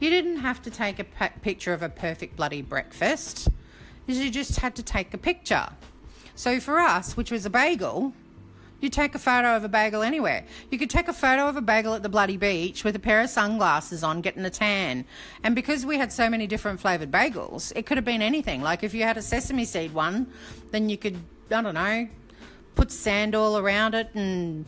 you 0.00 0.10
didn't 0.10 0.36
have 0.36 0.62
to 0.62 0.70
take 0.70 0.98
a 0.98 1.04
picture 1.42 1.72
of 1.72 1.82
a 1.82 1.88
perfect 1.88 2.36
bloody 2.36 2.62
breakfast. 2.62 3.48
You 4.06 4.30
just 4.30 4.60
had 4.60 4.76
to 4.76 4.82
take 4.82 5.12
a 5.12 5.18
picture. 5.18 5.68
So 6.36 6.60
for 6.60 6.78
us, 6.78 7.16
which 7.16 7.32
was 7.32 7.44
a 7.44 7.50
bagel, 7.50 8.12
you 8.80 8.90
take 8.90 9.16
a 9.16 9.18
photo 9.18 9.56
of 9.56 9.64
a 9.64 9.68
bagel 9.68 10.02
anywhere. 10.02 10.44
You 10.70 10.78
could 10.78 10.88
take 10.88 11.08
a 11.08 11.12
photo 11.12 11.48
of 11.48 11.56
a 11.56 11.60
bagel 11.60 11.94
at 11.94 12.04
the 12.04 12.08
bloody 12.08 12.36
beach 12.36 12.84
with 12.84 12.94
a 12.94 13.00
pair 13.00 13.20
of 13.20 13.28
sunglasses 13.28 14.04
on, 14.04 14.20
getting 14.20 14.44
a 14.44 14.50
tan. 14.50 15.04
And 15.42 15.56
because 15.56 15.84
we 15.84 15.98
had 15.98 16.12
so 16.12 16.30
many 16.30 16.46
different 16.46 16.78
flavored 16.78 17.10
bagels, 17.10 17.72
it 17.74 17.86
could 17.86 17.98
have 17.98 18.04
been 18.04 18.22
anything. 18.22 18.62
Like 18.62 18.84
if 18.84 18.94
you 18.94 19.02
had 19.02 19.16
a 19.16 19.22
sesame 19.22 19.64
seed 19.64 19.92
one, 19.92 20.32
then 20.70 20.88
you 20.88 20.96
could, 20.96 21.16
I 21.50 21.60
don't 21.60 21.74
know, 21.74 22.08
put 22.76 22.92
sand 22.92 23.34
all 23.34 23.58
around 23.58 23.96
it 23.96 24.14
and, 24.14 24.64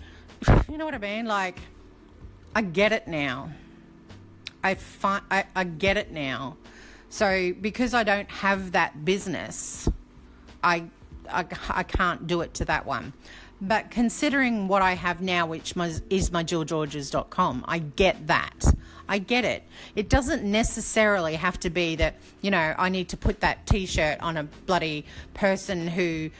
you 0.68 0.78
know 0.78 0.84
what 0.84 0.94
I 0.94 0.98
mean? 0.98 1.26
Like, 1.26 1.58
I 2.54 2.62
get 2.62 2.92
it 2.92 3.06
now. 3.06 3.50
I, 4.62 4.74
fi- 4.74 5.22
I, 5.30 5.44
I 5.54 5.64
get 5.64 5.96
it 5.96 6.10
now. 6.10 6.56
So 7.08 7.52
because 7.60 7.94
I 7.94 8.04
don't 8.04 8.30
have 8.30 8.72
that 8.72 9.04
business, 9.04 9.88
I, 10.62 10.84
I, 11.28 11.44
I 11.68 11.82
can't 11.82 12.26
do 12.26 12.40
it 12.42 12.54
to 12.54 12.64
that 12.66 12.86
one. 12.86 13.12
But 13.62 13.90
considering 13.90 14.68
what 14.68 14.80
I 14.80 14.94
have 14.94 15.20
now, 15.20 15.46
which 15.46 15.74
is 16.08 16.32
my 16.32 16.44
jillgeorges.com, 16.44 17.64
I 17.68 17.78
get 17.78 18.26
that. 18.28 18.64
I 19.06 19.18
get 19.18 19.44
it. 19.44 19.64
It 19.96 20.08
doesn't 20.08 20.44
necessarily 20.44 21.34
have 21.34 21.58
to 21.60 21.70
be 21.70 21.96
that, 21.96 22.14
you 22.40 22.50
know, 22.50 22.74
I 22.78 22.88
need 22.88 23.08
to 23.10 23.16
put 23.16 23.40
that 23.40 23.66
t 23.66 23.84
shirt 23.84 24.20
on 24.20 24.36
a 24.36 24.44
bloody 24.44 25.04
person 25.34 25.88
who 25.88 26.30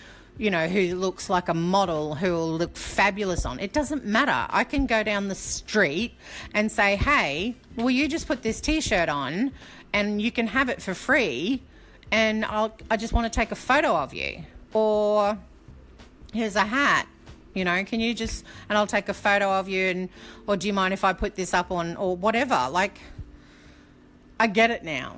you 0.41 0.51
know, 0.51 0.69
who 0.69 0.95
looks 0.95 1.29
like 1.29 1.51
a 1.51 1.55
model 1.55 2.15
who 2.15 2.33
will 2.33 2.53
look 2.57 2.75
fabulous 2.75 3.45
on. 3.45 3.61
It 3.61 3.75
doesn't 3.75 4.07
matter. 4.07 4.47
I 4.49 4.65
can 4.65 4.87
go 4.87 5.03
down 5.03 5.29
the 5.29 5.35
street 5.35 6.15
and 6.55 6.73
say, 6.73 6.97
hey, 6.97 7.57
will 7.77 7.91
you 7.91 8.09
just 8.09 8.27
put 8.27 8.43
this 8.43 8.59
t 8.59 8.81
shirt 8.81 9.11
on 9.11 9.53
and 9.93 10.23
you 10.23 10.33
can 10.33 10.47
have 10.47 10.71
it 10.71 10.81
for 10.81 10.95
free 10.95 11.61
and 12.11 12.47
I'll, 12.47 12.75
I 12.91 12.97
just 12.97 13.13
want 13.13 13.31
to 13.31 13.39
take 13.39 13.53
a 13.53 13.55
photo 13.55 13.95
of 13.95 14.15
you. 14.15 14.43
Or 14.73 15.37
here's 16.33 16.57
a 16.57 16.65
hat. 16.65 17.07
You 17.53 17.67
know, 17.67 17.85
can 17.85 18.01
you 18.01 18.15
just 18.15 18.47
and 18.71 18.79
I'll 18.79 18.87
take 18.87 19.11
a 19.11 19.15
photo 19.15 19.51
of 19.51 19.69
you 19.69 19.89
and 19.89 20.09
or 20.47 20.57
do 20.57 20.67
you 20.67 20.73
mind 20.73 20.95
if 20.95 21.05
I 21.05 21.13
put 21.13 21.35
this 21.35 21.53
up 21.53 21.71
on 21.71 21.97
or 21.97 22.17
whatever? 22.17 22.69
Like 22.71 22.99
I 24.39 24.47
get 24.47 24.71
it 24.71 24.85
now. 24.85 25.17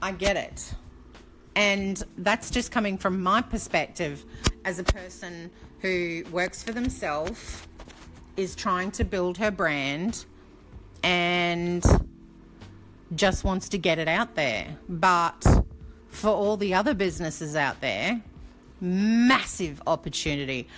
I 0.00 0.12
get 0.12 0.36
it. 0.36 0.74
And 1.56 2.00
that's 2.18 2.50
just 2.50 2.70
coming 2.70 2.98
from 2.98 3.22
my 3.22 3.40
perspective 3.40 4.24
as 4.64 4.78
a 4.78 4.84
person 4.84 5.50
who 5.80 6.22
works 6.30 6.62
for 6.62 6.72
themselves, 6.72 7.66
is 8.36 8.54
trying 8.54 8.90
to 8.92 9.04
build 9.04 9.38
her 9.38 9.50
brand, 9.50 10.26
and 11.02 11.82
just 13.14 13.42
wants 13.42 13.70
to 13.70 13.78
get 13.78 13.98
it 13.98 14.06
out 14.06 14.34
there. 14.34 14.76
But 14.88 15.46
for 16.08 16.28
all 16.28 16.58
the 16.58 16.74
other 16.74 16.92
businesses 16.92 17.56
out 17.56 17.80
there, 17.80 18.20
massive 18.80 19.82
opportunity. 19.86 20.68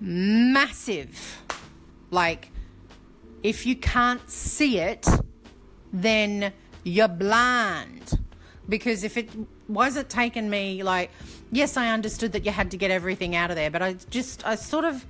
Massive. 0.00 1.42
Like, 2.10 2.50
if 3.42 3.64
you 3.64 3.76
can't 3.76 4.28
see 4.28 4.80
it, 4.80 5.06
then 5.92 6.52
you're 6.84 7.08
blind. 7.08 8.18
Because 8.68 9.04
if 9.04 9.16
it 9.16 9.30
was 9.68 9.96
it 9.96 10.08
taking 10.08 10.48
me 10.48 10.82
like 10.82 11.10
yes 11.50 11.76
i 11.76 11.88
understood 11.88 12.32
that 12.32 12.44
you 12.44 12.52
had 12.52 12.70
to 12.70 12.76
get 12.76 12.90
everything 12.90 13.34
out 13.34 13.50
of 13.50 13.56
there 13.56 13.70
but 13.70 13.82
i 13.82 13.94
just 14.10 14.46
i 14.46 14.54
sort 14.54 14.84
of 14.84 15.04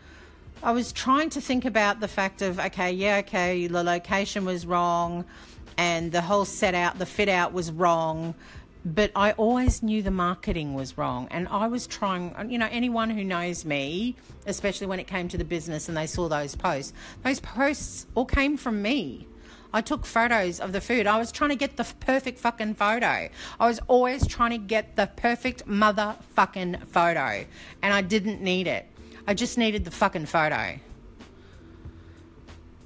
i 0.63 0.73
was 0.73 0.93
trying 0.93 1.29
to 1.29 1.41
think 1.41 1.65
about 1.65 2.01
the 2.01 2.09
fact 2.09 2.43
of 2.43 2.59
okay 2.59 2.91
yeah 2.93 3.19
okay 3.19 3.67
the 3.67 3.83
location 3.83 4.45
was 4.45 4.67
wrong 4.67 5.25
and 5.77 6.13
the 6.13 6.23
whole 6.23 6.45
set 6.45 6.75
out 6.75 6.99
the 6.99 7.07
fit 7.07 7.29
out 7.29 7.53
was 7.53 7.71
wrong 7.71 8.35
but 8.85 9.11
i 9.15 9.33
always 9.33 9.83
knew 9.83 10.01
the 10.01 10.11
marketing 10.11 10.73
was 10.75 10.97
wrong. 10.97 11.27
And 11.31 11.49
i 11.49 11.67
was 11.67 11.87
trying 11.87 12.35
you 12.51 12.59
know 12.59 12.69
anyone 12.71 13.11
who 13.11 13.25
knows 13.25 13.65
me 13.65 14.17
especially 14.47 14.87
when 14.87 15.01
it 15.01 15.07
came 15.07 15.29
to 15.29 15.37
the 15.37 15.45
business 15.45 15.89
and 15.89 15.97
they 15.97 16.07
saw 16.07 16.29
those 16.29 16.55
posts 16.55 16.93
those 17.25 17.41
posts 17.41 18.07
all 18.15 18.25
came 18.25 18.57
from 18.57 18.81
me 18.81 19.27
I 19.73 19.81
took 19.81 20.07
photos 20.07 20.61
of 20.61 20.73
the 20.73 20.81
food. 20.81 21.07
I 21.07 21.19
was 21.19 21.33
trying 21.33 21.51
to 21.51 21.57
get 21.57 21.77
the 21.77 21.85
perfect 22.01 22.39
fucking 22.39 22.75
photo. 22.75 23.29
I 23.61 23.67
was 23.67 23.81
always 23.89 24.27
trying 24.27 24.51
to 24.51 24.59
get 24.59 24.97
the 24.97 25.07
perfect 25.07 25.67
motherfucking 25.67 26.87
photo. 26.87 27.45
And 27.83 27.93
I 27.93 28.03
didn't 28.03 28.41
need 28.41 28.67
it. 28.67 28.87
I 29.27 29.35
just 29.35 29.59
needed 29.59 29.85
the 29.85 29.91
fucking 29.91 30.27
photo. 30.27 30.79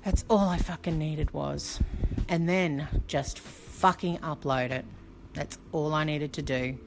That's 0.05 0.25
all 0.31 0.49
I 0.49 0.57
fucking 0.57 0.99
needed 0.99 1.33
was. 1.33 1.81
And 2.29 2.49
then 2.49 2.89
just 3.07 3.39
fucking 3.39 4.19
upload 4.19 4.71
it. 4.71 4.85
That's 5.35 5.59
all 5.73 5.95
I 5.95 6.05
needed 6.05 6.33
to 6.35 6.43
do. 6.43 6.79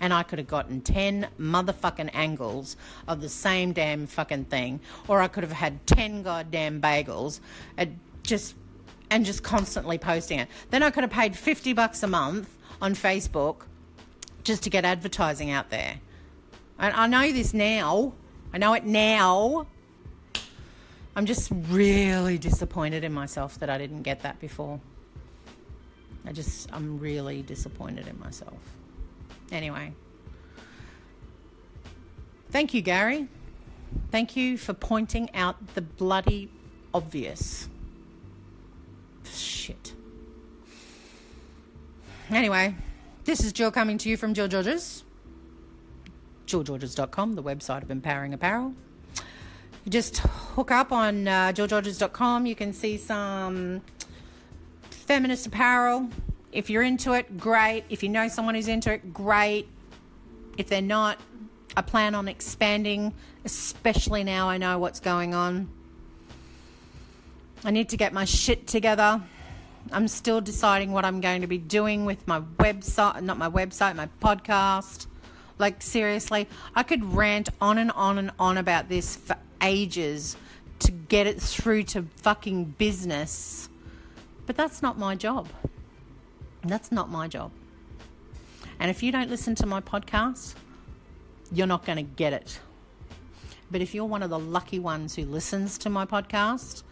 And 0.00 0.12
I 0.12 0.22
could 0.22 0.38
have 0.38 0.46
gotten 0.46 0.80
10 0.80 1.28
motherfucking 1.40 2.10
angles 2.12 2.76
of 3.08 3.20
the 3.20 3.28
same 3.28 3.72
damn 3.72 4.06
fucking 4.06 4.44
thing. 4.44 4.80
Or 5.08 5.20
I 5.20 5.28
could 5.28 5.42
have 5.42 5.52
had 5.52 5.86
10 5.86 6.22
goddamn 6.22 6.80
bagels. 6.80 7.40
It 7.76 7.90
just 8.22 8.54
and 9.10 9.24
just 9.24 9.42
constantly 9.42 9.98
posting 9.98 10.38
it. 10.38 10.48
Then 10.70 10.82
I 10.82 10.90
could 10.90 11.04
have 11.04 11.10
paid 11.10 11.36
50 11.36 11.72
bucks 11.72 12.02
a 12.02 12.06
month 12.06 12.48
on 12.80 12.94
Facebook 12.94 13.62
just 14.44 14.62
to 14.64 14.70
get 14.70 14.84
advertising 14.84 15.50
out 15.50 15.70
there. 15.70 15.96
And 16.78 16.94
I 16.94 17.06
know 17.06 17.32
this 17.32 17.52
now. 17.52 18.14
I 18.52 18.58
know 18.58 18.72
it 18.74 18.84
now. 18.84 19.66
I'm 21.16 21.26
just 21.26 21.50
really 21.68 22.38
disappointed 22.38 23.02
in 23.02 23.12
myself 23.12 23.58
that 23.58 23.68
I 23.68 23.78
didn't 23.78 24.02
get 24.02 24.22
that 24.22 24.38
before. 24.38 24.80
I 26.24 26.32
just, 26.32 26.72
I'm 26.72 26.98
really 26.98 27.42
disappointed 27.42 28.06
in 28.06 28.18
myself. 28.20 28.58
Anyway. 29.50 29.92
Thank 32.50 32.72
you, 32.72 32.82
Gary. 32.82 33.28
Thank 34.10 34.36
you 34.36 34.56
for 34.56 34.74
pointing 34.74 35.34
out 35.34 35.74
the 35.74 35.82
bloody 35.82 36.50
obvious. 36.94 37.68
Shit. 39.68 39.92
Anyway, 42.30 42.74
this 43.24 43.44
is 43.44 43.52
Jill 43.52 43.70
coming 43.70 43.98
to 43.98 44.08
you 44.08 44.16
from 44.16 44.32
Jill 44.32 44.48
Georges. 44.48 45.04
JillGeorges.com, 46.46 47.34
the 47.34 47.42
website 47.42 47.82
of 47.82 47.90
Empowering 47.90 48.32
Apparel. 48.32 48.72
You 49.84 49.92
just 49.92 50.20
hook 50.20 50.70
up 50.70 50.90
on 50.90 51.28
uh, 51.28 51.52
JillGeorges.com. 51.52 52.46
You 52.46 52.54
can 52.54 52.72
see 52.72 52.96
some 52.96 53.82
feminist 54.88 55.48
apparel. 55.48 56.08
If 56.50 56.70
you're 56.70 56.82
into 56.82 57.12
it, 57.12 57.36
great. 57.36 57.84
If 57.90 58.02
you 58.02 58.08
know 58.08 58.26
someone 58.28 58.54
who's 58.54 58.68
into 58.68 58.90
it, 58.90 59.12
great. 59.12 59.68
If 60.56 60.70
they're 60.70 60.80
not, 60.80 61.20
I 61.76 61.82
plan 61.82 62.14
on 62.14 62.26
expanding, 62.26 63.12
especially 63.44 64.24
now 64.24 64.48
I 64.48 64.56
know 64.56 64.78
what's 64.78 65.00
going 65.00 65.34
on. 65.34 65.68
I 67.66 67.70
need 67.70 67.90
to 67.90 67.98
get 67.98 68.14
my 68.14 68.24
shit 68.24 68.66
together. 68.66 69.20
I'm 69.92 70.08
still 70.08 70.40
deciding 70.40 70.92
what 70.92 71.04
I'm 71.04 71.20
going 71.20 71.40
to 71.40 71.46
be 71.46 71.58
doing 71.58 72.04
with 72.04 72.26
my 72.26 72.40
website, 72.40 73.22
not 73.22 73.38
my 73.38 73.48
website, 73.48 73.96
my 73.96 74.08
podcast. 74.20 75.06
Like, 75.58 75.82
seriously, 75.82 76.48
I 76.74 76.82
could 76.82 77.04
rant 77.04 77.48
on 77.60 77.78
and 77.78 77.90
on 77.92 78.18
and 78.18 78.30
on 78.38 78.58
about 78.58 78.88
this 78.88 79.16
for 79.16 79.36
ages 79.60 80.36
to 80.80 80.92
get 80.92 81.26
it 81.26 81.40
through 81.40 81.84
to 81.84 82.02
fucking 82.16 82.74
business. 82.78 83.68
But 84.46 84.56
that's 84.56 84.82
not 84.82 84.98
my 84.98 85.14
job. 85.14 85.48
That's 86.62 86.92
not 86.92 87.10
my 87.10 87.28
job. 87.28 87.50
And 88.78 88.90
if 88.90 89.02
you 89.02 89.10
don't 89.10 89.30
listen 89.30 89.54
to 89.56 89.66
my 89.66 89.80
podcast, 89.80 90.54
you're 91.50 91.66
not 91.66 91.84
going 91.84 91.96
to 91.96 92.02
get 92.02 92.32
it. 92.32 92.60
But 93.70 93.80
if 93.80 93.94
you're 93.94 94.04
one 94.04 94.22
of 94.22 94.30
the 94.30 94.38
lucky 94.38 94.78
ones 94.78 95.16
who 95.16 95.24
listens 95.24 95.78
to 95.78 95.90
my 95.90 96.04
podcast, 96.04 96.82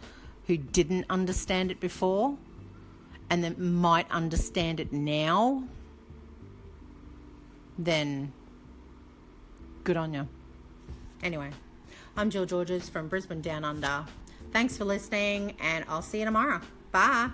who 0.47 0.57
didn't 0.57 1.05
understand 1.09 1.71
it 1.71 1.79
before, 1.79 2.37
and 3.29 3.43
that 3.43 3.59
might 3.59 4.09
understand 4.11 4.79
it 4.79 4.91
now, 4.91 5.63
then 7.77 8.31
good 9.83 9.97
on 9.97 10.13
you. 10.13 10.27
Anyway, 11.23 11.49
I'm 12.15 12.29
Jill 12.29 12.45
Georges 12.45 12.89
from 12.89 13.07
Brisbane 13.07 13.41
Down 13.41 13.63
Under. 13.63 14.05
Thanks 14.51 14.77
for 14.77 14.85
listening, 14.85 15.55
and 15.59 15.85
I'll 15.87 16.01
see 16.01 16.19
you 16.19 16.25
tomorrow. 16.25 16.61
Bye. 16.91 17.29